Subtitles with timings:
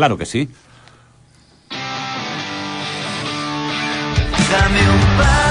[0.00, 0.48] claro que sí.
[4.50, 5.49] Dame un par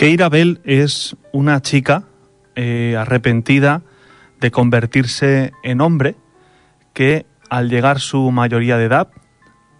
[0.00, 2.04] Keira Bell es una chica
[2.56, 3.82] eh, arrepentida
[4.40, 6.16] de convertirse en hombre
[6.94, 9.08] que al llegar su mayoría de edad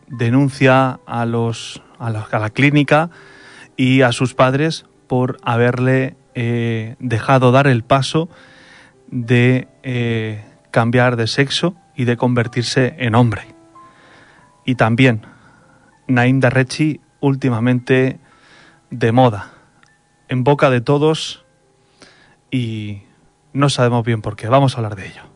[0.09, 3.09] denuncia a, los, a, la, clínica
[3.79, 8.29] y a sus padres por haberle eh, dejado dar el paso
[9.11, 13.55] de eh, cambiar de sexo y de convertirse en hombre.
[14.67, 15.23] Y también
[16.09, 18.21] Naim Darrechi últimamente
[18.91, 19.55] de moda
[20.31, 21.45] en boca de todos
[22.53, 23.03] y
[23.53, 24.49] no sabemos bien por qué.
[24.49, 25.30] Vamos a hablar de ello.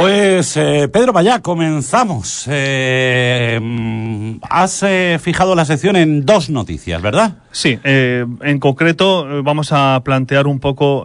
[0.00, 2.46] Pues eh, Pedro, vaya, comenzamos.
[2.48, 3.60] Eh,
[4.48, 7.36] has eh, fijado la sección en dos noticias, ¿verdad?
[7.52, 11.04] Sí, en concreto vamos a plantear un poco,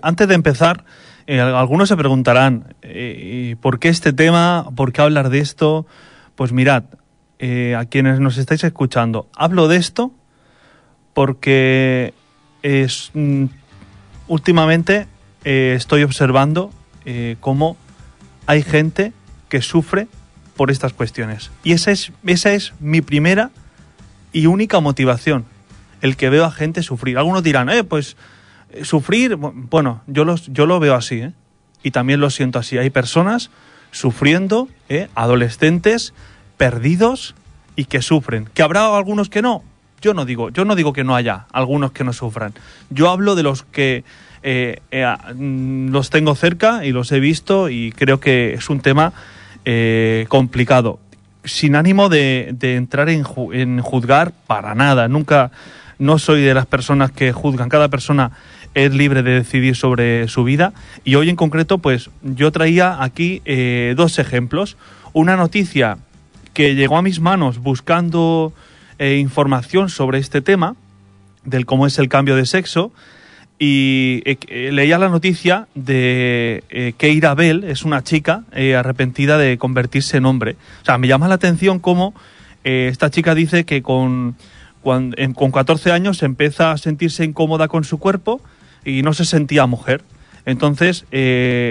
[0.00, 0.84] antes de empezar,
[1.26, 2.76] algunos se preguntarán,
[3.60, 4.68] ¿por qué este tema?
[4.76, 5.84] ¿Por qué hablar de esto?
[6.36, 6.84] Pues mirad,
[7.40, 10.12] a quienes nos estáis escuchando, hablo de esto
[11.14, 12.14] porque
[12.62, 13.46] es, mm,
[14.28, 15.08] últimamente
[15.42, 16.70] estoy observando
[17.40, 17.76] cómo
[18.46, 19.12] hay gente
[19.48, 20.08] que sufre
[20.56, 21.50] por estas cuestiones.
[21.64, 23.50] Y esa es, esa es mi primera
[24.32, 25.44] y única motivación,
[26.00, 27.18] el que veo a gente sufrir.
[27.18, 28.16] Algunos dirán, eh, pues
[28.70, 31.32] eh, sufrir, bu- bueno, yo, los, yo lo veo así, ¿eh?
[31.82, 32.78] y también lo siento así.
[32.78, 33.50] Hay personas
[33.92, 35.08] sufriendo, ¿eh?
[35.14, 36.12] adolescentes
[36.56, 37.34] perdidos
[37.76, 38.46] y que sufren.
[38.52, 39.62] ¿Que habrá algunos que no?
[40.02, 42.52] Yo no digo, yo no digo que no haya algunos que no sufran.
[42.90, 44.04] Yo hablo de los que
[44.48, 48.78] eh, eh, mm, los tengo cerca y los he visto y creo que es un
[48.78, 49.12] tema
[49.64, 51.00] eh, complicado.
[51.42, 55.08] Sin ánimo de, entrar en, en juzgar para nada.
[55.08, 55.50] Nunca,
[55.98, 57.68] no soy de las personas que juzgan.
[57.68, 58.30] Cada persona
[58.74, 60.72] es libre de decidir sobre su vida.
[61.02, 63.42] Y hoy en concreto, pues yo traía aquí
[63.96, 64.76] dos ejemplos.
[65.12, 65.98] Una noticia
[66.54, 68.52] que llegó a mis manos buscando
[68.98, 70.76] información sobre este tema,
[71.44, 72.92] del cómo es el cambio de sexo,
[73.58, 79.38] y eh, eh, leía la noticia de eh, Keira Bell, es una chica eh, arrepentida
[79.38, 80.56] de convertirse en hombre.
[80.82, 82.14] O sea, me llama la atención cómo
[82.64, 84.36] eh, esta chica dice que con,
[84.82, 88.42] cuan- en- con 14 años empieza a sentirse incómoda con su cuerpo
[88.84, 90.02] y no se sentía mujer.
[90.44, 91.04] Entonces,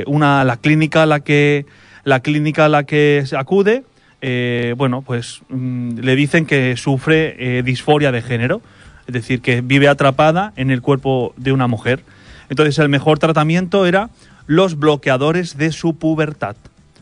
[0.07, 1.66] una, la clínica a la que,
[2.03, 3.84] la clínica a la que acude,
[4.75, 8.62] bueno, pues mm, le dicen que sufre disforia de género,
[9.07, 12.03] es decir, que vive atrapada en el cuerpo de una mujer.
[12.49, 14.09] Entonces, el mejor tratamiento era
[14.47, 16.55] los bloqueadores de su pubertad.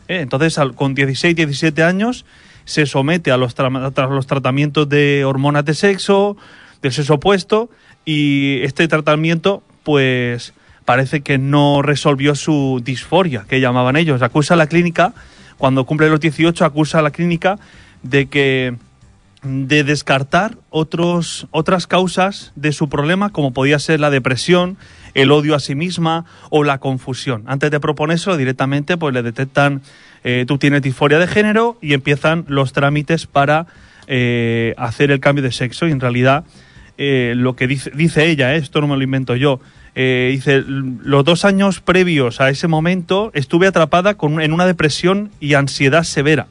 [0.08, 0.20] ¿eh?
[0.20, 2.24] Entonces, al- con 16, 17 años,
[2.64, 6.36] se somete a los, a los tratamientos de hormonas de sexo,
[6.82, 7.68] del sexo opuesto,
[8.06, 10.54] y este tratamiento, pues,
[10.84, 14.22] parece que no resolvió su disforia, que llamaban ellos.
[14.22, 15.14] Acusa a la clínica,
[15.58, 17.58] cuando cumple los 18, acusa a la clínica
[18.02, 18.76] de que
[19.44, 24.76] de descartar otros, otras causas de su problema, como podía ser la depresión,
[25.14, 27.44] el odio a sí misma o la confusión.
[27.46, 29.82] Antes de proponérselo directamente, pues le detectan,
[30.24, 33.66] eh, tú tienes disforia de género y empiezan los trámites para
[34.06, 35.86] eh, hacer el cambio de sexo.
[35.86, 36.44] Y en realidad,
[36.98, 39.60] eh, lo que dice, dice ella, eh, esto no me lo invento yo,
[39.94, 44.66] eh, dice, "L- los dos años previos a ese momento estuve atrapada con, en una
[44.66, 46.46] depresión y ansiedad severa.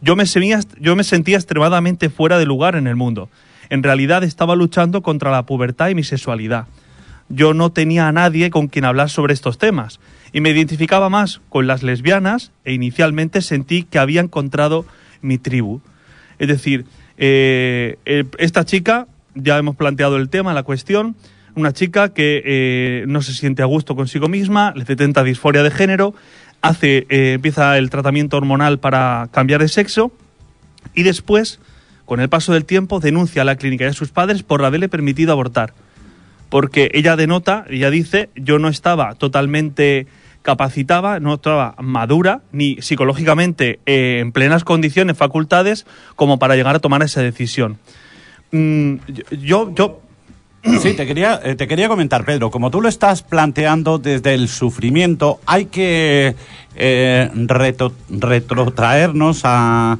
[0.00, 3.28] Yo me, sentía, extremadamente fuera de lugar en el mundo.
[3.70, 6.66] en realidad estaba luchando contra la pubertad y mi sexualidad.
[7.28, 10.00] Yo no tenía a nadie con quien hablar sobre estos temas
[10.32, 14.84] y me identificaba más con las lesbianas e inicialmente sentí que había encontrado
[15.22, 15.80] mi tribu.
[16.38, 16.84] Es decir,
[17.16, 17.96] eh,
[18.38, 21.16] esta chica, ya hemos planteado el tema, la cuestión,
[21.54, 25.70] una chica que eh, no se siente a gusto consigo misma, le detenta disforia de
[25.70, 26.14] género,
[26.64, 30.12] hace, eh, empieza el tratamiento hormonal para cambiar de sexo
[30.94, 31.60] y después,
[32.06, 34.88] con el paso del tiempo, denuncia a la clínica y a sus padres por haberle
[34.88, 35.74] permitido abortar.
[36.48, 40.06] Porque ella denota, ella dice, yo no estaba totalmente
[40.40, 46.80] capacitada, no estaba madura, ni psicológicamente eh, en plenas condiciones, facultades, como para llegar a
[46.80, 47.78] tomar esa decisión.
[48.52, 48.96] Mm,
[49.42, 50.00] yo, yo,
[50.80, 54.48] Sí, te quería, eh, te quería comentar, Pedro, como tú lo estás planteando desde el
[54.48, 56.34] sufrimiento, hay que
[56.74, 57.30] eh,
[58.08, 59.98] retrotraernos a,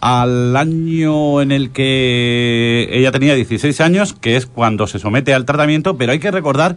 [0.00, 5.44] al año en el que ella tenía 16 años, que es cuando se somete al
[5.44, 6.76] tratamiento, pero hay que recordar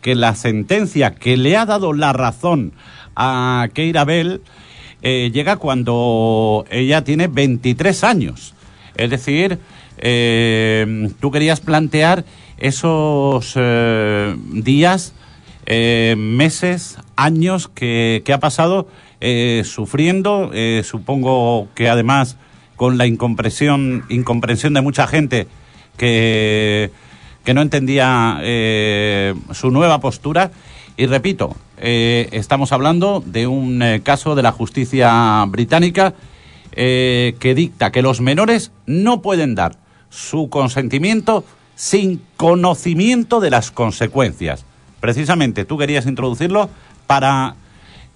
[0.00, 2.72] que la sentencia que le ha dado la razón
[3.14, 4.40] a Keira Bell
[5.02, 8.54] eh, llega cuando ella tiene 23 años.
[8.96, 9.58] Es decir,
[9.98, 12.24] eh, tú querías plantear
[12.64, 15.12] esos eh, días,
[15.66, 18.88] eh, meses, años que, ha pasado
[19.20, 20.50] eh, sufriendo,
[20.82, 22.38] supongo que además
[22.76, 25.46] con la incomprensión, incomprensión de mucha gente
[25.98, 26.90] que,
[27.44, 28.40] que no entendía
[29.52, 30.50] su nueva postura.
[30.96, 36.14] Y repito, estamos hablando de un caso de la justicia británica
[36.72, 39.76] que dicta que los menores no pueden dar
[40.08, 44.64] su consentimiento sin conocimiento de las consecuencias.
[45.00, 46.70] Precisamente tú querías introducirlo
[47.06, 47.56] para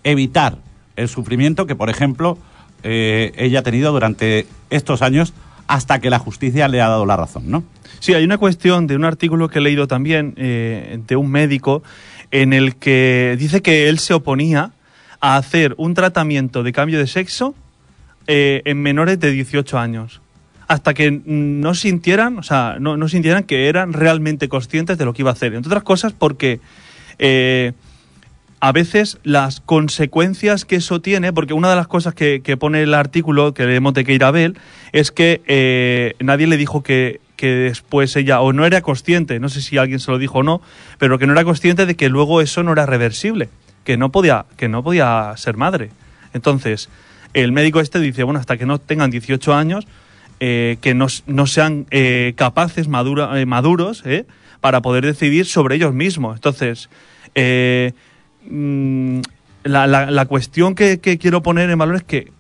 [0.05, 0.59] evitar
[0.97, 2.39] el sufrimiento que, por ejemplo,
[2.83, 5.35] eh, ella ha tenido durante estos años
[5.67, 7.63] hasta que la justicia le ha dado la razón, ¿no?
[8.01, 11.83] Sí, hay una cuestión de un artículo que he leído también eh, de un médico
[12.31, 14.73] en el que dice que él se oponía
[15.21, 17.55] a hacer un tratamiento de cambio de sexo
[18.27, 20.21] eh, en menores de 18 años.
[20.69, 25.15] Hasta que no sintieran, o sea, no, no sintieran que eran realmente conscientes de lo
[25.15, 25.55] que iba a hacer.
[25.55, 26.61] Entre otras cosas porque
[27.19, 27.73] eh,
[28.61, 32.83] a veces las consecuencias que eso tiene, porque una de las cosas que, que pone
[32.83, 34.59] el artículo que leemos de Keira Bell
[34.93, 39.49] es que eh, nadie le dijo que, que después ella, o no era consciente, no
[39.49, 40.61] sé si alguien se lo dijo o no,
[40.99, 43.49] pero que no era consciente de que luego eso no era reversible,
[43.85, 45.91] que no podía, que no podía ser madre.
[46.35, 46.89] Entonces,
[47.35, 49.87] el médico este dice, bueno, hasta que no tengan 18 años,
[50.41, 54.05] eh, que no, no sean eh, capaces, madura, eh, maduros,
[54.61, 56.37] para poder decidir sobre ellos mismos.
[56.37, 56.89] Entonces,
[58.49, 59.21] mm,
[59.65, 62.33] la, la- cuestión que, que quiero poner en valor es que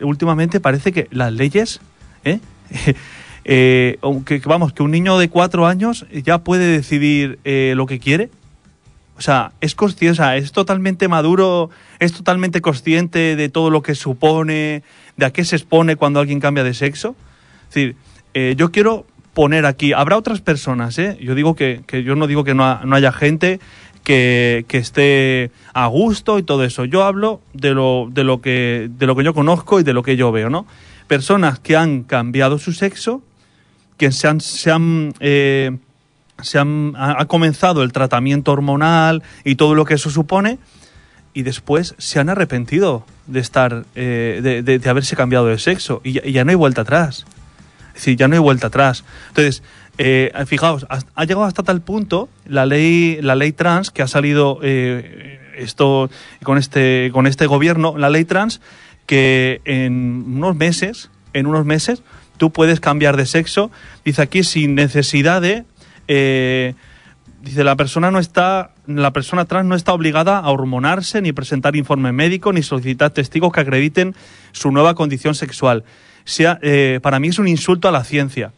[0.00, 1.80] últimamente parece que las leyes,
[2.24, 2.40] ¿eh?
[4.02, 8.30] Aunque vamos, que un niño de cuatro años ya puede decidir lo que quiere.
[9.16, 13.82] O sea, es consciente, o sea, es totalmente maduro, es totalmente consciente de todo lo
[13.82, 14.84] que supone,
[15.18, 17.14] de a qué se expone cuando alguien cambia de sexo.
[17.68, 17.96] Es decir,
[18.32, 19.04] eh, yo quiero
[19.34, 21.18] poner aquí, habrá otras personas, ¿eh?
[21.20, 23.60] Yo digo que, que yo no digo que no, no haya gente
[24.04, 26.84] que, que esté a gusto y todo eso.
[26.84, 30.02] Yo hablo de lo, de lo que, de lo que yo conozco y de lo
[30.02, 30.66] que yo veo, ¿no?
[31.08, 33.22] Personas que han cambiado su sexo,
[33.96, 35.76] que se han, se han, eh,
[36.40, 40.58] se han ha, ha comenzado el tratamiento hormonal y todo lo que eso supone
[41.38, 46.32] y después se han arrepentido de estar eh, de, de- haberse cambiado de sexo y
[46.32, 47.26] ya, no hay vuelta atrás.
[47.90, 49.04] Es decir ya no hay vuelta atrás.
[49.28, 49.62] Entonces
[49.98, 54.58] eh, fijaos ha llegado hasta tal punto la ley la ley trans que ha salido
[54.64, 56.10] eh, esto
[56.42, 58.60] con este con este gobierno la ley trans
[59.06, 62.02] que en unos meses en unos meses
[62.36, 63.70] tú puedes cambiar de sexo.
[64.04, 65.64] Dice aquí sin necesidad de
[66.08, 66.74] eh,
[67.42, 71.76] Dice, la persona no está, la persona trans no está obligada a hormonarse, ni presentar
[71.76, 74.14] informe médico, ni solicitar testigos que acrediten
[74.52, 75.84] su nueva condición sexual.
[76.24, 78.52] Sea, eh, para mí es un insulto a la ciencia,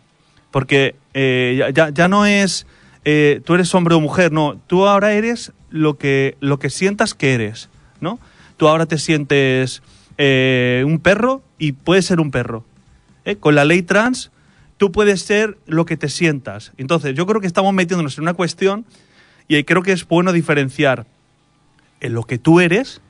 [0.50, 2.66] porque eh, ya- ya, no es
[3.04, 7.14] eh, tú eres hombre o mujer, no, tú ahora eres lo que, lo que sientas
[7.14, 7.68] que eres,
[8.00, 8.18] ¿no?
[8.56, 9.82] Tú ahora te sientes
[10.18, 12.64] un perro y puedes ser un perro.
[13.40, 14.30] Con la ley trans
[14.80, 16.72] tú puedes ser lo que te sientas.
[16.78, 18.86] Entonces, yo creo que estamos metiéndonos en una cuestión
[19.46, 21.04] y creo que es bueno diferenciar
[22.00, 23.02] en lo que tú eres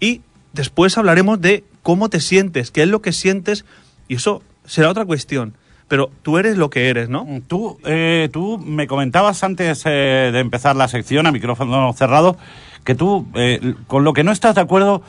[0.00, 0.22] y
[0.54, 3.64] después hablaremos de cómo te sientes, qué es lo que sientes
[4.08, 5.54] y eso será otra cuestión.
[5.86, 7.28] Pero tú eres lo que eres, ¿no?
[7.46, 12.36] Tú, eh, tú me comentabas antes eh, de empezar la sección a micrófono cerrado
[12.82, 15.00] que tú eh, con lo que no estás de acuerdo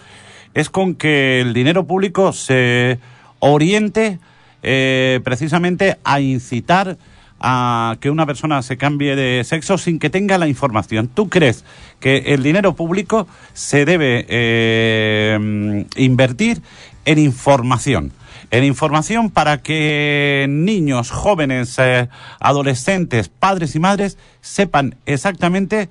[0.53, 2.99] es con que el dinero público se
[3.39, 4.19] oriente
[4.67, 6.97] eh, precisamente a incitar
[7.39, 11.07] a que una persona se cambie de sexo sin que tenga la información.
[11.07, 11.63] ¿Tú crees
[11.99, 16.63] que el dinero público se debe eh, invertir
[17.05, 18.11] en información?
[18.49, 25.89] En información para que niños, jóvenes, eh, adolescentes, padres y madres sepan exactamente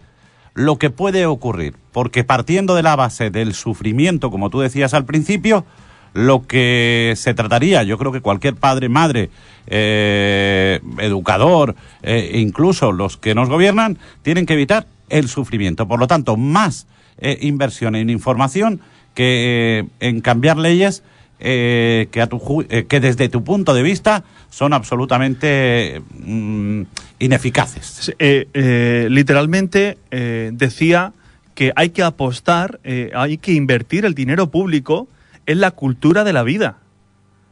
[0.54, 1.76] lo que puede ocurrir.
[1.92, 5.64] Porque partiendo de la base del sufrimiento, como tú decías al principio,
[6.14, 9.30] lo que se trataría, yo creo que cualquier padre, madre,
[9.66, 15.88] eh, educador, eh, incluso los que nos gobiernan, tienen que evitar el sufrimiento.
[15.88, 16.86] Por lo tanto, más
[17.18, 18.80] eh, inversión en información
[19.14, 21.02] que en cambiar leyes
[21.38, 26.82] que, a tu que desde tu punto de vista son absolutamente mm,
[27.18, 28.14] ineficaces.
[28.18, 31.12] Literalmente decía
[31.54, 32.80] que hay que apostar,
[33.14, 35.06] hay que invertir el dinero público
[35.46, 36.78] en la cultura de la vida.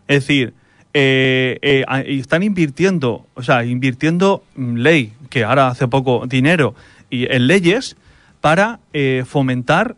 [0.09, 0.55] Es decir,
[0.95, 6.75] eh, eh, están invirtiendo, o sea, invirtiendo mm, ley, que ahora hace poco dinero,
[7.09, 7.97] y en leyes
[8.41, 9.97] para eh, fomentar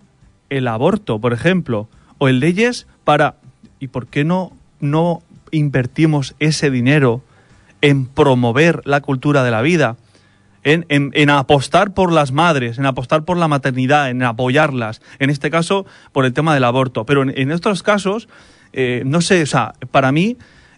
[0.50, 3.36] el aborto, por ejemplo, o en leyes para...
[3.80, 7.22] ¿Y por qué no, no invertimos ese dinero
[7.82, 9.96] en promover la cultura de la vida?
[10.64, 15.50] En, en- apostar por las madres, en apostar por la maternidad, en apoyarlas, en este
[15.50, 17.04] caso por el tema del aborto.
[17.04, 18.28] Pero en, en estos casos,
[18.72, 20.36] eh, no sé, o sea, para mí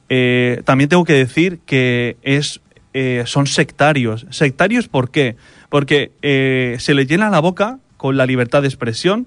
[0.09, 2.61] eh, también tengo que decir que es,
[2.95, 4.26] eh, son sectarios.
[4.31, 5.37] ¿Sectarios por qué?
[5.69, 6.12] Porque
[6.78, 9.26] se le llena la boca con la libertad de expresión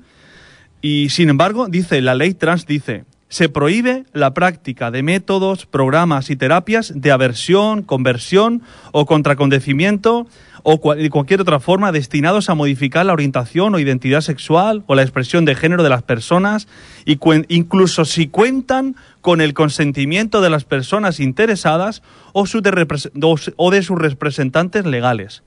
[0.82, 6.30] y sin embargo, dice, la ley trans dice, se prohíbe la práctica de métodos, programas
[6.30, 8.64] y terapias de aversión, conversión
[8.94, 10.28] o contracontecimiento
[10.64, 15.02] o de cualquier otra forma destinados a modificar la orientación o identidad sexual o la
[15.02, 16.68] expresión de género de las personas
[17.06, 22.02] y incluso si cuentan con el consentimiento de las personas interesadas
[22.34, 25.44] o, su de sus representantes legales.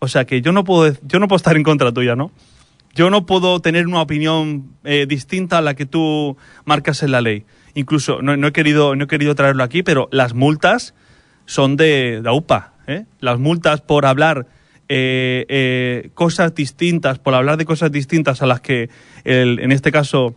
[0.00, 2.30] O sea que yo no puedo, yo no puedo estar en contra tuya, ¿no?
[2.94, 7.20] Yo no puedo tener una opinión eh, distinta a la que tú marcas en la
[7.20, 7.44] ley.
[7.74, 10.94] Incluso, no, he querido, no he querido traerlo aquí, pero las multas
[11.46, 12.72] son de, de AUPA.
[12.88, 13.04] ¿Eh?
[13.20, 14.46] Las multas por hablar
[14.88, 18.90] eh, eh, cosas distintas, por hablar de cosas distintas a las que,
[19.24, 20.34] en este caso,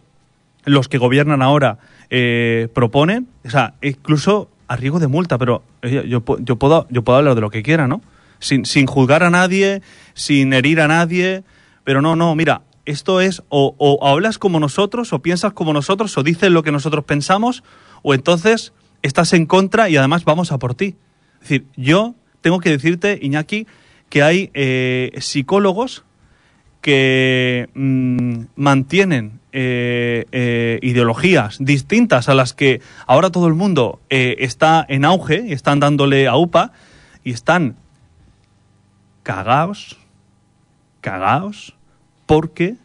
[0.65, 1.79] los que gobiernan ahora
[2.11, 7.01] eh, proponen, o sea, incluso a riesgo de multa, pero yo, pu- yo, puedo, yo
[7.01, 8.01] puedo hablar de lo que quiera, ¿no?
[8.39, 9.81] Sin, sin juzgar a nadie,
[10.13, 11.43] sin herir a nadie,
[11.83, 16.17] pero no, no, mira, esto es o, o hablas como nosotros, o piensas como nosotros,
[16.17, 17.63] o dices lo que nosotros pensamos,
[18.01, 20.95] o entonces estás en contra y además vamos a por ti.
[21.35, 23.67] Es decir, yo tengo que decirte, Iñaki,
[24.11, 26.03] que hay eh, psicólogos
[26.81, 34.85] que mm, mantienen eh, eh, ideologías distintas a las que ahora todo el mundo está
[34.87, 36.73] en auge, están dándole a UPA
[37.23, 37.77] y están
[39.23, 39.97] cagaos,
[40.99, 41.75] cagaos,
[42.25, 42.75] porque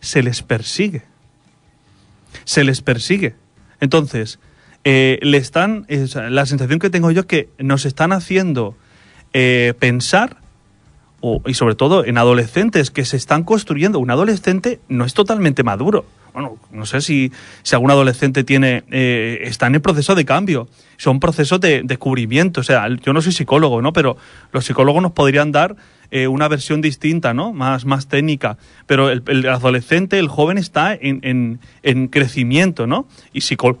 [0.00, 1.02] se les persigue.
[2.44, 3.34] Se les persigue.
[3.80, 4.38] Entonces,
[4.84, 8.76] le están, la sensación que tengo yo es que nos están haciendo
[9.32, 10.36] eh, pensar
[11.20, 13.98] o- y sobre todo en adolescentes que se están construyendo.
[13.98, 16.04] Un adolescente no es totalmente maduro.
[16.32, 17.30] Bueno, no sé si,
[17.62, 20.66] si algún adolescente tiene eh, está en el proceso de cambio.
[20.96, 22.60] Son procesos de descubrimiento.
[22.62, 23.92] O sea, yo no soy psicólogo, ¿no?
[23.92, 24.16] Pero
[24.50, 25.76] los psicólogos nos podrían dar
[26.10, 27.52] eh, una versión distinta, ¿no?
[27.52, 28.56] Más, más técnica.
[28.86, 33.06] Pero el, el adolescente, el joven está en, en- en crecimiento, ¿no?
[33.34, 33.78] Y psico-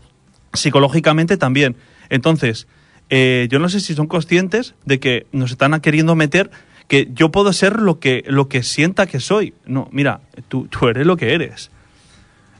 [0.52, 1.76] psicológicamente también.
[2.10, 2.66] Entonces,
[3.14, 6.50] eh, yo no sé si son conscientes de que nos están queriendo meter
[6.88, 9.52] que yo puedo ser lo que, lo que sienta que soy.
[9.66, 11.70] No, mira, tú, tú eres lo que eres.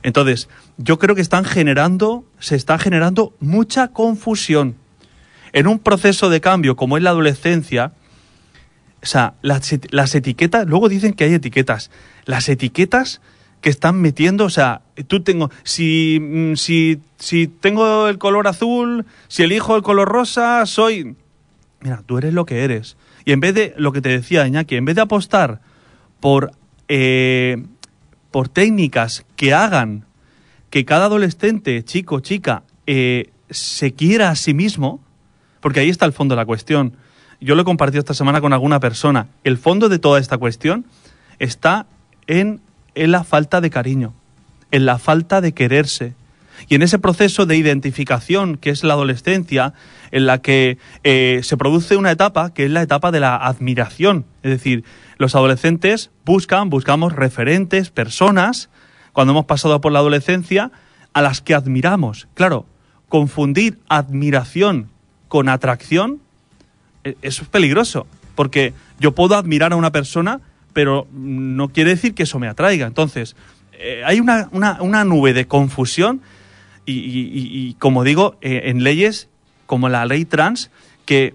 [0.03, 4.75] Entonces, yo creo que están generando, se está generando mucha confusión.
[5.53, 7.93] En un proceso de cambio como es la adolescencia,
[9.01, 11.89] o sea, las, et- las etiquetas, luego dicen que hay etiquetas.
[12.25, 13.21] Las etiquetas
[13.63, 19.05] que están metiendo, o sea, tú tengo, si, mm, si, si tengo el color azul,
[19.29, 21.15] si elijo el color rosa, soy...
[21.79, 22.97] Mira, tú eres lo que eres.
[23.23, 25.61] Y en vez de, lo que te decía Iñaki, en vez de apostar
[26.19, 26.51] por,
[26.89, 27.63] eh,
[28.31, 30.05] por técnicas que hagan
[30.69, 35.01] que cada adolescente, chico, chica, eh, se quiera a sí mismo,
[35.61, 36.97] porque ahí está el fondo de la cuestión.
[37.39, 39.27] Yo lo he compartido esta semana con alguna persona.
[39.45, 40.85] El fondo de toda esta cuestión
[41.39, 41.85] está
[42.27, 42.59] en,
[42.95, 44.13] en la falta de cariño,
[44.71, 46.13] en la falta de quererse.
[46.69, 49.73] Y en ese proceso de identificación que es la adolescencia,
[50.11, 54.25] en la que eh, se produce una etapa que es la etapa de la admiración.
[54.43, 54.83] Es decir,
[55.17, 58.69] los adolescentes buscan, buscamos referentes, personas,
[59.11, 60.71] cuando hemos pasado por la adolescencia,
[61.13, 62.27] a las que admiramos.
[62.33, 62.65] Claro,
[63.09, 64.89] confundir admiración
[65.27, 66.21] con atracción,
[67.03, 70.41] eso es peligroso, porque yo puedo admirar a una persona,
[70.73, 72.87] pero no quiere decir que eso me atraiga.
[72.87, 73.35] Entonces,
[73.73, 76.21] eh, hay una, una- nube de confusión
[76.85, 79.29] y, como digo, eh, en leyes
[79.65, 80.69] como la ley trans,
[81.05, 81.33] que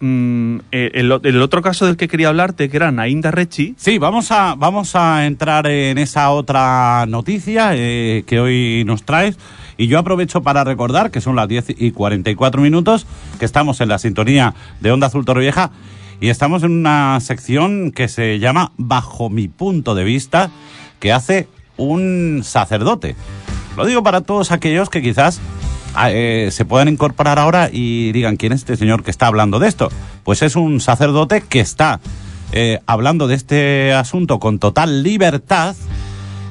[0.00, 3.98] mm, eh, el, el otro caso del que quería hablarte, que era Nainda Rechi, Sí,
[3.98, 9.38] vamos a, vamos a entrar en esa otra noticia que hoy nos traes.
[9.76, 13.06] Y yo aprovecho para recordar que son las 10 y 44 minutos,
[13.38, 15.70] que estamos en la sintonía de Onda Azul Torrevieja
[16.20, 20.50] y estamos en una sección que se llama Bajo mi punto de vista,
[20.98, 23.14] que hace un sacerdote.
[23.76, 25.40] Lo digo para todos aquellos que quizás
[25.94, 29.58] ah, eh, se puedan incorporar ahora y digan quién es este señor que está hablando
[29.60, 29.88] de esto.
[30.24, 32.00] Pues es un sacerdote que está
[32.52, 35.76] eh, hablando de este asunto con total libertad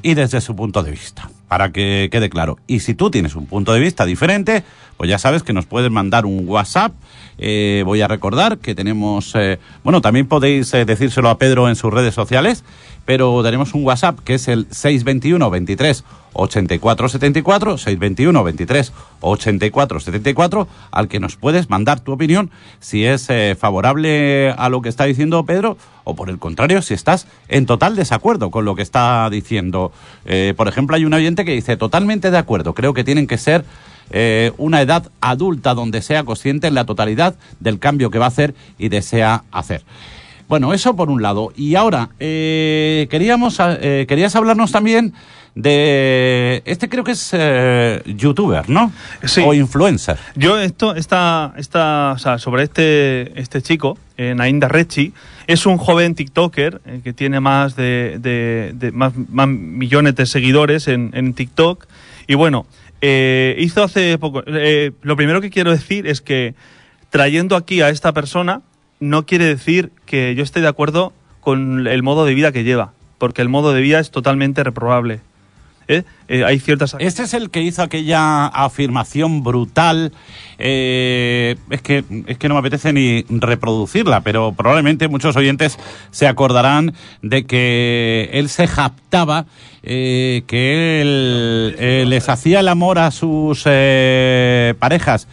[0.01, 2.57] y desde su punto de vista, para que quede claro.
[2.67, 4.63] Y si tú tienes un punto de vista diferente,
[4.97, 6.93] pues ya sabes que nos puedes mandar un WhatsApp.
[7.37, 11.75] Eh, voy a recordar que tenemos, eh, bueno, también podéis eh, decírselo a Pedro en
[11.75, 12.63] sus redes sociales,
[13.05, 16.03] pero tenemos un WhatsApp que es el 621 23
[16.33, 23.29] 84 74, 621 23 84 74, al que nos puedes mandar tu opinión si es
[23.29, 27.65] eh, favorable a lo que está diciendo Pedro o por el contrario si estás en
[27.65, 29.91] total desacuerdo con lo que está diciendo.
[30.25, 33.37] Eh, por ejemplo, hay un oyente que dice totalmente de acuerdo, creo que tienen que
[33.37, 33.65] ser
[34.09, 38.29] eh, una edad adulta donde sea consciente en la totalidad del cambio que va a
[38.29, 39.83] hacer y desea hacer.
[40.47, 41.51] Bueno, eso por un lado.
[41.55, 45.13] Y ahora, eh, queríamos, eh, querías hablarnos también
[45.55, 46.61] de...
[46.65, 48.91] Este creo que es eh, youtuber, ¿no?
[49.23, 49.41] Sí.
[49.45, 50.17] O influencer.
[50.35, 55.13] Yo esto, esta, esta, o sea, sobre este, este chico, eh, Nainda Rechi,
[55.47, 60.25] es un joven TikToker eh, que tiene más de, de- de- más, más millones de
[60.27, 61.87] seguidores en, en TikTok.
[62.27, 62.65] Y bueno,
[63.01, 64.43] eh, hizo hace poco.
[64.47, 66.55] eh, lo primero que quiero decir es que
[67.09, 68.61] trayendo aquí a esta persona
[68.99, 72.93] no quiere decir que yo esté de acuerdo con el modo de vida que lleva,
[73.17, 75.21] porque el modo de vida es totalmente reprobable.
[75.87, 76.03] ¿eh?
[76.27, 80.11] Eh, hay ciertas Este es el que hizo aquella afirmación brutal.
[80.57, 85.77] eh, es, que, es que no me apetece ni reproducirla, pero probablemente muchos oyentes
[86.11, 89.45] se acordarán de que él se japtaba
[89.83, 95.27] eh, que él eh, les hacía el amor a sus parejas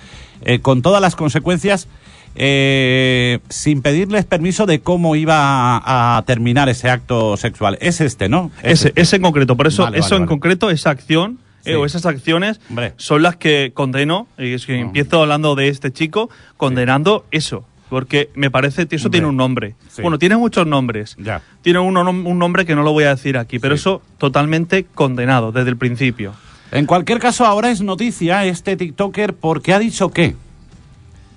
[0.62, 1.88] con todas las consecuencias.
[2.36, 5.36] Eh, sin pedirles permiso de cómo iba
[5.78, 7.78] a, a terminar ese acto sexual.
[7.80, 8.50] Es este, ¿no?
[8.62, 9.00] Es Ese, este.
[9.02, 9.56] ese en concreto.
[9.56, 10.28] Por eso, Vale, eso vale, en vale.
[10.28, 12.92] concreto, esa acción eh, o esas acciones Hombre.
[12.96, 14.26] son las que condeno.
[14.38, 14.80] Y es que Ah.
[14.80, 17.64] empiezo hablando de este chico condenando eso.
[17.90, 19.18] Porque me parece que eso Hombre.
[19.18, 19.74] tiene un nombre.
[19.90, 20.02] Sí.
[20.02, 21.16] Bueno, tiene muchos nombres.
[21.18, 21.42] Ya.
[21.62, 25.52] Tiene uno- un nombre que no lo voy a decir aquí, pero eso totalmente condenado
[25.52, 26.32] desde el principio.
[26.72, 30.34] En cualquier caso, ahora es noticia este TikToker porque ha dicho qué.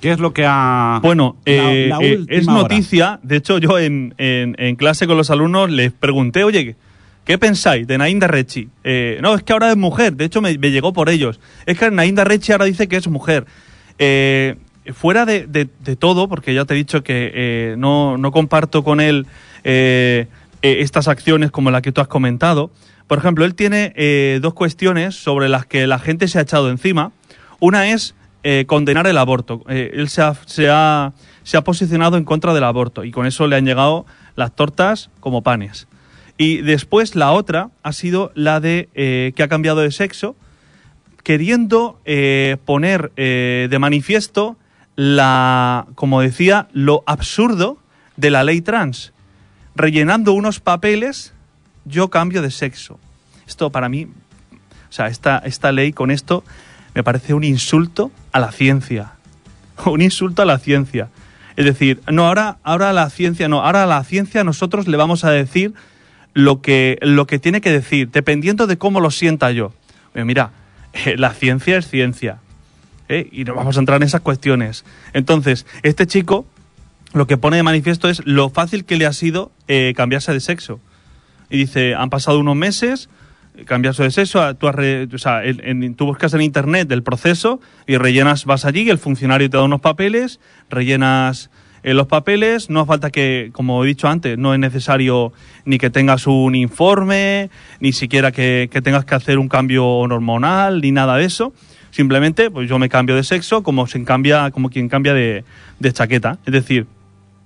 [0.01, 0.99] ¿Qué es lo que ha...
[1.01, 2.57] Bueno, eh, la eh, es hora?
[2.61, 3.19] noticia.
[3.23, 6.75] De hecho, yo en, en- en clase con los alumnos les pregunté, oye,
[7.25, 8.69] ¿qué pensáis de Nainda Rechi?
[8.83, 10.13] Eh, no, es que ahora es mujer.
[10.15, 11.39] De hecho, me, me llegó por ellos.
[11.65, 13.45] Es que Nainda Rechi ahora dice que es mujer.
[13.97, 14.55] Eh,
[14.93, 19.01] fuera de, de- de todo, porque ya te he dicho que no, no comparto con
[19.01, 19.25] él
[20.61, 22.71] estas acciones como la que tú has comentado.
[23.07, 27.11] Por ejemplo, él tiene dos cuestiones sobre las que la gente se ha echado encima.
[27.59, 28.15] Una es
[28.49, 29.65] eh, condenar el aborto.
[29.67, 31.11] Eh, él se ha, se, ha,
[31.43, 34.05] se ha posicionado en contra del aborto y con eso le han llegado
[34.37, 35.89] las tortas como panes.
[36.37, 40.37] Y después la otra ha sido la de eh, que ha cambiado de sexo,
[41.23, 41.99] queriendo
[42.63, 44.55] poner de manifiesto
[44.95, 47.79] la, como decía, lo absurdo
[48.15, 49.11] de la ley trans,
[49.75, 51.33] rellenando unos papeles,
[51.83, 52.97] yo cambio de sexo.
[53.45, 56.45] Esto para mí, o sea, esta, esta ley con esto
[56.97, 59.11] me parece un insulto a la ciencia.
[59.85, 61.09] Un insulto a la ciencia.
[61.55, 65.23] Es decir, no, ahora, ahora la ciencia, no, ahora a la ciencia nosotros le vamos
[65.23, 65.75] a decir
[66.33, 69.73] lo que, lo que tiene que decir, dependiendo de cómo lo sienta yo.
[70.15, 70.53] Oye, mira,
[71.05, 72.39] eh, la ciencia es ciencia.
[73.09, 73.29] ¿eh?
[73.31, 74.83] Y no vamos a entrar en esas cuestiones.
[75.13, 76.47] Entonces, este chico
[77.13, 80.39] lo que pone de manifiesto es lo fácil que le ha sido eh, cambiarse de
[80.39, 80.79] sexo.
[81.51, 83.07] Y dice, han pasado unos meses,
[83.65, 87.03] cambiarse de sexo, tú, has re- o sea, en- en- tú buscas en internet el
[87.03, 90.39] proceso y rellenas, vas allí, el funcionario te da unos papeles,
[90.69, 91.49] rellenas
[91.83, 95.31] eh, los papeles, no hace falta que, como he dicho antes, no es necesario
[95.63, 100.91] ni que tengas un informe, ni siquiera que, tengas que hacer un cambio hormonal, ni
[100.91, 101.53] nada de eso.
[101.91, 105.43] Simplemente, pues yo me cambio de sexo como, se cambia, como quien cambia de,
[105.93, 106.39] chaqueta.
[106.45, 106.87] Es decir,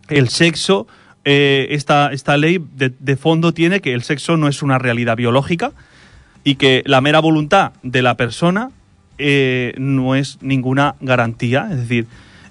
[0.09, 0.87] el sexo,
[1.23, 5.71] eh, esta, esta ley de fondo tiene que el sexo no es una realidad biológica
[6.43, 8.71] y que la mera voluntad de la persona
[9.17, 11.67] eh, no es ninguna garantía.
[11.71, 12.07] Es decir,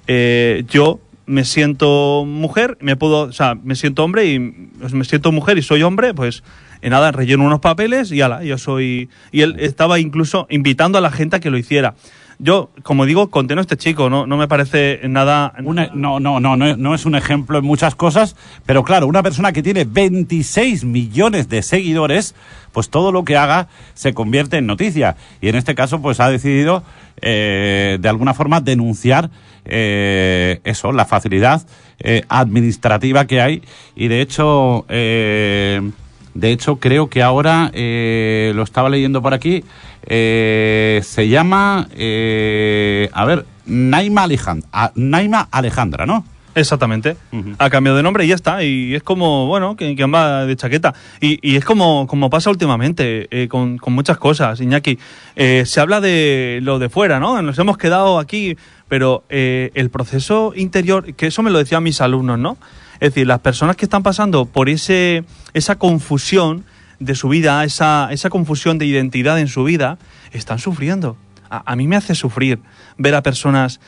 [0.06, 4.38] eh, yo me siento mujer, me puedo, o sea, me siento hombre y
[4.80, 6.42] pues, me siento mujer y soy hombre, pues
[6.82, 9.08] en nada, relleno unos papeles y ala, yo soy.
[9.32, 11.94] Y él estaba incluso invitando a la gente a que lo hiciera.
[12.42, 15.52] Yo, como digo, condeno a este chico, no, no me parece nada.
[15.60, 19.52] No, no, no, no, no es un ejemplo en muchas cosas, pero claro, una persona
[19.52, 22.34] que tiene 26 millones de seguidores,
[22.72, 25.16] pues todo lo que haga se convierte en noticia.
[25.42, 26.82] Y en este caso, pues ha decidido,
[27.20, 29.30] eh, de alguna forma, denunciar
[29.66, 31.62] eh, eso, la facilidad
[31.98, 33.62] eh, administrativa que hay.
[33.94, 35.90] Y de hecho, eh,
[36.34, 39.64] de hecho, creo que ahora, eh, lo estaba leyendo por aquí,
[40.06, 46.24] eh, se llama, eh, a ver, Naima Alejandra, Naima Alejandra, ¿no?
[46.54, 47.16] Exactamente.
[47.58, 48.64] Ha cambiado de nombre y ya está.
[48.64, 50.94] Y es como, bueno, que, que va de chaqueta.
[51.20, 54.98] Y, y es como, como pasa últimamente eh, con, con muchas cosas, Iñaki.
[55.36, 57.40] Eh, se habla de lo de fuera, ¿no?
[57.42, 58.56] Nos hemos quedado aquí,
[58.88, 62.56] pero eh, el proceso interior, que eso me lo decían mis alumnos, ¿no?
[62.94, 66.64] Es decir, las personas que están pasando por ese, esa confusión
[66.98, 69.98] de su vida, esa, esa confusión de identidad en su vida,
[70.32, 71.16] están sufriendo.
[71.48, 72.60] A, mí me hace sufrir
[72.96, 73.80] ver a personas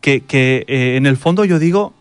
[0.00, 1.92] que, que eh, en el fondo yo digo,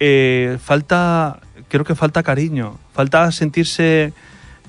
[0.00, 4.14] eh, falta, creo que falta cariño, falta sentirse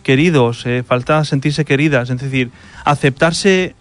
[0.03, 2.51] queridos, eh, falta sentirse queridas, es decir,
[2.83, 3.75] aceptarse,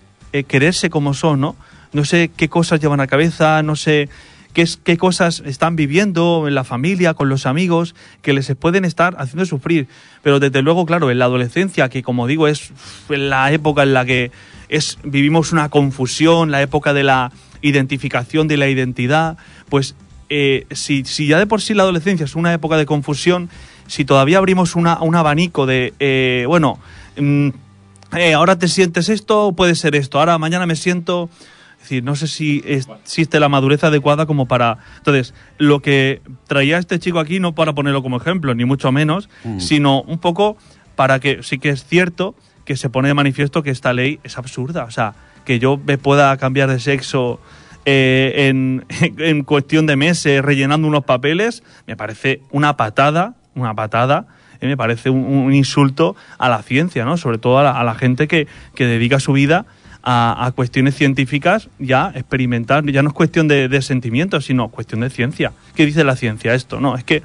[0.47, 1.57] quererse como son, ¿no?
[1.93, 4.11] No sé qué cosas llevan a cabeza, no sé
[4.65, 9.45] qué, cosas están viviendo en la familia, con los amigos, que les pueden estar haciendo
[9.45, 9.87] sufrir.
[10.23, 12.73] Pero desde luego, claro, en la adolescencia, que como digo, es
[13.09, 14.31] la época en la que
[14.69, 19.37] es, vivimos una confusión, la época de la identificación de la identidad,
[19.69, 19.95] pues
[20.31, 23.51] eh, si, si ya de por sí la adolescencia es una época de confusión,
[23.87, 26.79] si todavía abrimos una, un abanico de, eh, bueno,
[27.19, 27.49] mm,
[28.17, 31.29] eh, ahora te sientes esto, puede ser esto, ahora mañana me siento...
[31.87, 34.79] Es decir, no sé si existe la madurez adecuada como para...
[34.97, 39.29] Entonces, lo que traía este chico aquí, no para ponerlo como ejemplo, ni mucho menos,
[39.59, 40.57] sino un poco
[40.97, 44.37] para que sí que es cierto que se pone de manifiesto que esta ley es
[44.37, 44.83] absurda.
[44.83, 47.39] O sea, que yo me pueda cambiar de sexo
[47.85, 48.85] eh, en,
[49.19, 54.27] en cuestión de meses rellenando unos papeles, me parece una patada, una patada,
[54.61, 57.17] eh, me parece un, un insulto a la ciencia, ¿no?
[57.17, 59.67] Sobre todo a la, a la gente que, que dedica su vida
[60.09, 65.01] a, a cuestiones científicas ya experimentar, ya no es cuestión de, de sentimientos, sino cuestión
[65.01, 65.53] de ciencia.
[65.75, 66.81] ¿Qué dice la ciencia esto?
[66.81, 67.23] No, es que eh,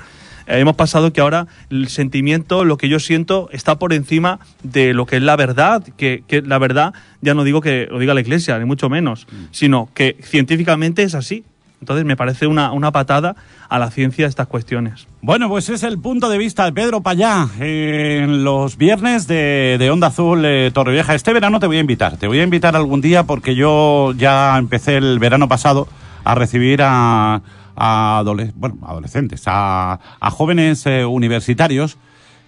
[0.48, 5.06] hemos pasado que ahora el sentimiento, lo que yo siento, está por encima de lo
[5.06, 8.22] que es la verdad, que, que la verdad, ya no digo que lo diga la
[8.22, 11.44] iglesia, ni mucho menos, sino que científicamente es así.
[11.82, 13.36] Entonces me parece una, una patada
[13.67, 15.08] a la ciencia estas cuestiones.
[15.24, 19.89] Bueno, pues es el punto de vista de Pedro Payá en los viernes de, de
[19.89, 21.15] Onda Azul eh, Torrevieja.
[21.15, 24.58] Este verano te voy a invitar, te voy a invitar algún día porque yo ya
[24.60, 25.88] empecé el verano pasado
[26.24, 27.41] a recibir a,
[27.76, 31.98] a bueno, adolescentes, a, a jóvenes eh, universitarios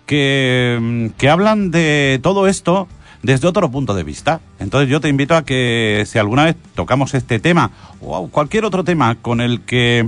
[0.05, 2.87] que, mm, que hablan de todo esto
[3.23, 4.41] desde otro punto de vista.
[4.59, 8.83] Entonces yo te invito a que si alguna vez tocamos este tema o cualquier otro
[8.83, 10.07] tema con el que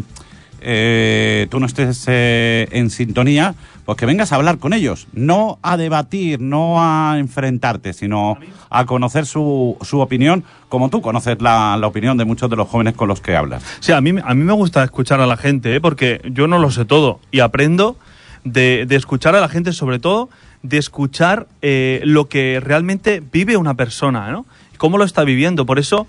[0.62, 5.60] eh, tú no estés eh, en sintonía, pues que vengas a hablar con ellos, no
[5.62, 8.38] a debatir, no a enfrentarte, sino
[8.70, 12.68] a conocer su, su opinión, como tú conoces la, la opinión de muchos de los
[12.68, 13.64] jóvenes con los que hablas.
[13.80, 15.82] Sí, a mí, a mí me gusta escuchar a la gente, ¿eh?
[15.82, 17.96] porque yo no lo sé todo y aprendo
[18.44, 20.30] de, de escuchar a la gente, sobre todo
[20.70, 24.46] de escuchar eh, lo que realmente vive una persona, ¿no?
[24.78, 25.66] Cómo lo está viviendo.
[25.66, 26.08] Por eso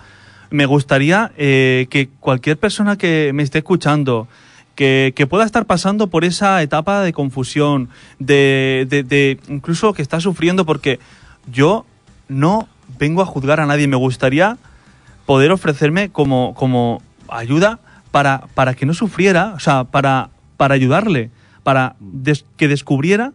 [0.51, 4.29] me gustaría eh, que cualquier persona que me esté escuchando,
[4.75, 7.89] que, que pueda estar pasando por esa etapa de confusión,
[8.19, 10.99] de, de- incluso que está sufriendo, porque
[11.51, 11.85] yo
[12.29, 13.89] no vengo a juzgar a nadie.
[13.89, 14.59] Me gustaría
[15.27, 21.31] poder ofrecerme como, como ayuda para, para que no sufriera, o sea, para, para ayudarle,
[21.63, 23.33] para des- que descubriera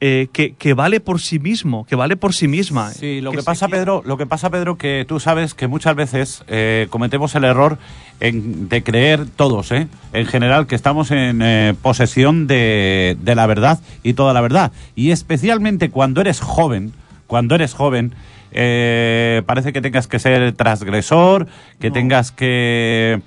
[0.00, 2.90] eh, que, que vale por sí mismo, que vale por sí misma.
[2.92, 3.80] Sí, lo que, pasa, quiera.
[3.80, 7.78] Pedro, lo que pasa, Pedro, que tú sabes que muchas veces eh, cometemos el error
[8.20, 9.88] en- de creer todos, ¿eh?
[10.12, 14.70] en general, que estamos en eh, posesión de, de la verdad y toda la verdad.
[14.94, 16.92] Y especialmente cuando eres joven,
[17.26, 18.14] cuando eres joven,
[18.52, 21.48] eh, parece que tengas que ser transgresor,
[21.80, 21.94] que No.
[21.94, 23.20] tengas que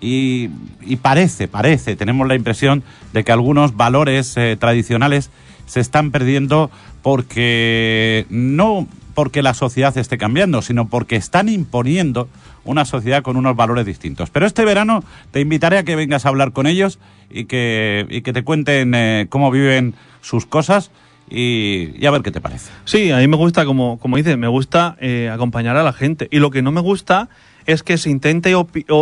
[0.00, 0.48] y,
[0.80, 5.30] y parece, parece, tenemos la impresión de que algunos valores eh, tradicionales
[5.68, 6.70] se están perdiendo
[7.02, 12.28] porque no porque la sociedad esté cambiando, sino porque están imponiendo
[12.64, 14.30] una sociedad con unos valores distintos.
[14.30, 15.02] Pero este verano
[15.32, 18.94] te invitaré a que vengas a hablar con ellos y que, y que te cuenten
[18.94, 20.92] eh, cómo viven sus cosas
[21.28, 22.70] y, y a ver qué te parece.
[22.84, 26.28] Sí, a mí me gusta, como, como dice, me gusta eh, acompañar a la gente.
[26.30, 27.28] Y lo que no me gusta
[27.66, 28.54] es que se intente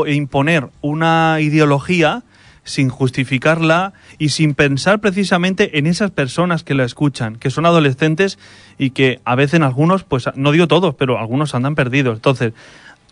[0.07, 2.23] imponer una ideología
[2.67, 8.39] sin justificarla y sin pensar precisamente en esas personas que la escuchan, que son adolescentes
[8.77, 12.17] y que a veces algunos, pues no digo todos, pero algunos andan perdidos.
[12.17, 12.53] Entonces,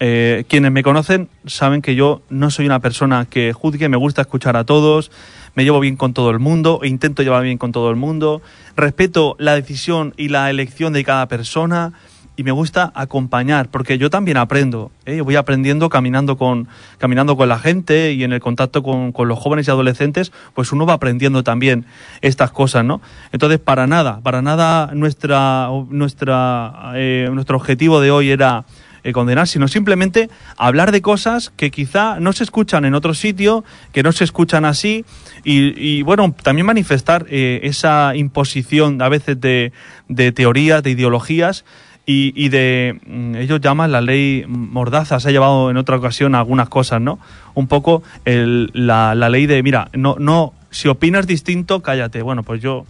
[0.00, 4.22] eh, quienes me conocen saben que yo no soy una persona que juzgue, me gusta
[4.22, 5.12] escuchar a todos,
[5.54, 8.42] me llevo bien con todo el mundo, e intento llevar bien con todo el mundo,
[8.76, 11.92] respeto la decisión y la elección de cada persona
[12.36, 15.20] y me gusta acompañar, porque yo también aprendo, ¿eh?
[15.20, 16.68] voy aprendiendo caminando con,
[16.98, 20.72] caminando con la gente y en el contacto con, con los jóvenes y adolescentes, pues
[20.72, 21.86] uno va aprendiendo también
[22.20, 23.00] estas cosas, ¿no?
[23.32, 28.64] Entonces, para nada, para nada nuestra, nuestra, eh, nuestro objetivo de hoy era
[29.04, 33.62] eh, condenar, sino simplemente hablar de cosas que quizá no se escuchan en otro sitio,
[33.92, 35.04] que no se escuchan así,
[35.44, 39.72] y, y, bueno, también manifestar eh, esa imposición a veces de,
[40.08, 41.66] de teorías, de ideologías,
[42.06, 46.68] y, de, mm, ellos llaman la ley Mordaza, se ha llevado en otra ocasión algunas
[46.68, 47.18] cosas, ¿no?
[47.54, 52.20] Un poco el- la, la ley de, mira, no, no, si opinas distinto, cállate.
[52.22, 52.84] Bueno, pues yo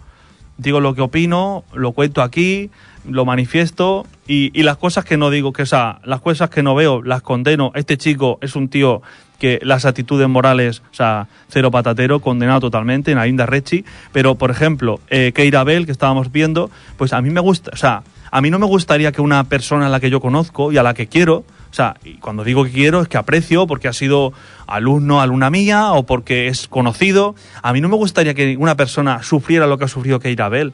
[0.57, 2.69] digo lo que opino, lo cuento aquí,
[3.07, 6.63] lo manifiesto y, y las cosas que no digo, que o sea, las cosas que
[6.63, 7.71] no veo, las condeno.
[7.75, 9.01] Este chico es un tío
[9.39, 13.85] que las actitudes morales, o sea, cero patatero, condenado totalmente, en Ainda Rechi.
[14.11, 17.77] Pero, por ejemplo, eh, Keira Bell, que estábamos viendo, pues a mí me gusta, o
[17.77, 18.01] sea,
[18.35, 20.83] a mí no me gustaría que una persona a la que yo conozco y a
[20.83, 23.93] la que quiero, o sea, y cuando digo que quiero es que aprecio porque ha
[23.93, 24.33] sido
[24.67, 27.33] alumno, alumna mía o porque es conocido.
[27.61, 30.73] A mí no me gustaría que una persona sufriera lo que ha sufrido Keira Bell.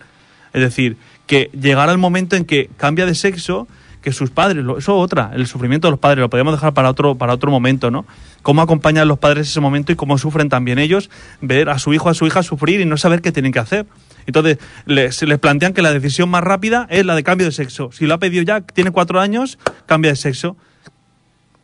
[0.54, 0.98] Es decir,
[1.28, 3.68] que llegara el momento en que cambia de sexo,
[4.02, 7.16] que sus padres, eso otra, el sufrimiento de los padres, lo podemos dejar para otro,
[7.16, 8.06] para otro momento, ¿no?
[8.42, 11.10] Cómo acompañan los padres ese momento y cómo sufren también ellos,
[11.42, 13.86] ver a su hijo, a su hija sufrir y no saber qué tienen que hacer.
[14.26, 17.92] Entonces, les, les plantean que la decisión más rápida es la de cambio de sexo.
[17.92, 20.58] Si lo ha pedido ya, tiene cuatro años, cambia de sexo.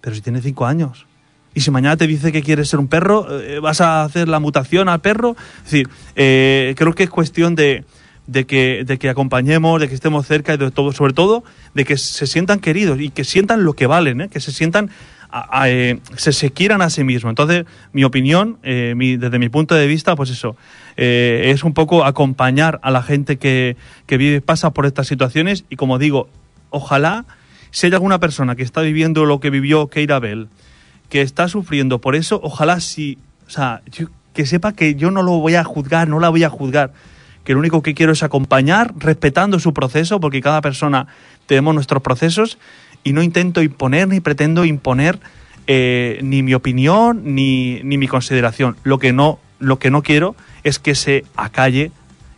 [0.02, 1.08] Pero si tiene cinco años.
[1.58, 4.40] Y si mañana te dice que quieres ser un perro, eh, vas a hacer la
[4.40, 5.36] mutación al perro.
[5.66, 7.84] Es decir, eh, creo que es cuestión de,
[8.28, 11.86] de que, de que acompañemos, de que estemos cerca y de todo, sobre todo, de
[11.86, 14.30] que se sientan queridos y que sientan lo que valen, ¿eh?
[14.30, 14.90] que se sientan,
[15.32, 17.32] a- eh, se, se quieran a sí mismos.
[17.32, 20.56] Entonces, mi opinión, eh, desde mi punto de vista, pues eso,
[20.98, 25.76] es un poco acompañar a la gente que, que vive, pasa por estas situaciones y
[25.76, 26.28] como digo,
[26.70, 27.26] ojalá
[27.72, 30.48] si hay alguna persona que está viviendo lo que vivió Keira Bell,
[31.10, 33.82] que está sufriendo por eso, ojalá si, o sea,
[34.34, 36.92] que sepa que yo no lo voy a juzgar, no la voy a juzgar,
[37.48, 41.08] que lo único que quiero es acompañar, respetando su proceso, porque cada persona
[41.46, 42.58] tenemos nuestros procesos
[43.06, 45.18] y no intento imponer ni pretendo imponer
[45.66, 48.76] eh, ni mi opinión ni, ni mi consideración.
[48.84, 51.92] Lo que no, lo que no quiero es que se acalle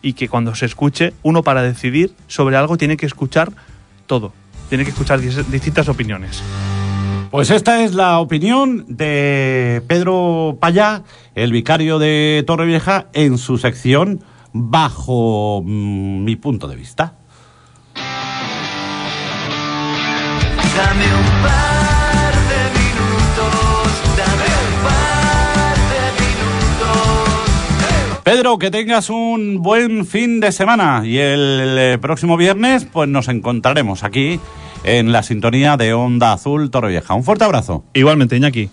[0.04, 3.52] y que cuando se escuche, uno para decidir sobre algo tiene que escuchar
[4.06, 4.32] todo,
[4.70, 6.44] tiene que escuchar dis- distintas opiniones.
[7.32, 11.02] Pues esta es la opinión de Pedro Payá,
[11.34, 14.22] el vicario de Torrevieja, en su sección
[14.54, 17.14] Bajo mm, mi punto de vista.
[20.76, 28.20] Dame un par de minutos, dame un par de minutos.
[28.24, 33.28] Pedro, que tengas un buen fin de semana y el, eh, próximo viernes pues nos
[33.28, 34.40] encontraremos aquí
[34.84, 37.14] en la sintonía de Onda Azul Torrevieja.
[37.14, 37.84] Un fuerte abrazo.
[37.94, 38.70] Igualmente, Iñaki.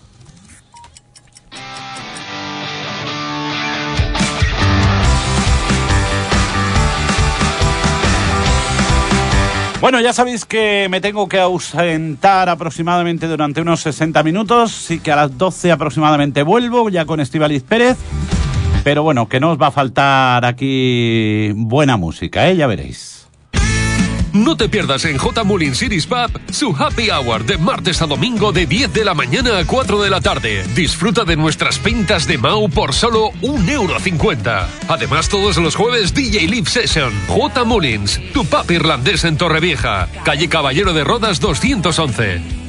[9.79, 15.11] Bueno, ya sabéis que me tengo que ausentar aproximadamente durante unos 60 minutos y que
[15.11, 17.95] a las 12 aproximadamente vuelvo ya con Estivaliz Pérez.
[18.83, 22.55] Pero bueno, que no os va a faltar aquí buena música, ¿eh?
[22.55, 23.16] Ya veréis.
[24.37, 25.43] No te pierdas en J.
[25.43, 29.57] Mullin Cities Pub su happy hour de martes a domingo de 10 de la mañana
[29.57, 30.63] a 4 de la tarde.
[30.75, 33.99] Disfruta de nuestras pintas de Mau por solo un euro.
[33.99, 34.69] cincuenta.
[34.87, 37.11] Además, todos los jueves DJ Live Session.
[37.27, 37.63] J.
[37.63, 40.07] Mullins, tu pub irlandés en Torrevieja.
[40.23, 42.66] Calle Caballero de Rodas 211.